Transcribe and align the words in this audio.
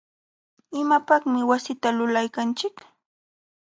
¿imapaqmi 0.81 1.41
wasita 1.49 1.87
lulaykanchik? 1.97 2.75